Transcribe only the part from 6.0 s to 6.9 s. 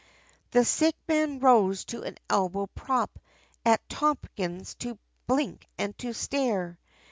stare!